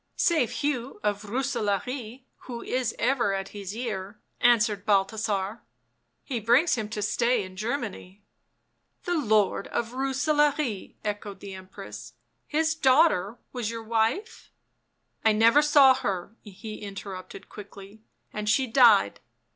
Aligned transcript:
"Save 0.31 0.49
Hugh 0.49 0.99
of 1.03 1.21
Rooselaare, 1.25 2.23
who 2.47 2.63
is 2.63 2.95
ever 2.97 3.33
at 3.35 3.49
his 3.49 3.75
ear," 3.77 4.19
answered 4.39 4.83
Balthasar." 4.83 5.61
He 6.23 6.39
brings 6.39 6.73
him 6.73 6.89
to 6.89 7.03
stay 7.03 7.43
in 7.43 7.55
Germany."" 7.55 8.23
The 9.05 9.13
Lord 9.13 9.67
of 9.67 9.91
Rooselaare!" 9.93 10.95
echoed 11.05 11.39
the 11.39 11.53
Empress." 11.53 12.13
His 12.47 12.73
daughter 12.73 13.37
was 13.53 13.69
your 13.69 13.83
wife 13.83 14.49
?""I 15.23 15.33
never 15.33 15.61
saw 15.61 15.93
her," 15.93 16.35
he 16.41 16.79
interrupted 16.79 17.47
quickly." 17.47 18.01
And 18.33 18.49
she 18.49 18.65
died. 18.65 19.19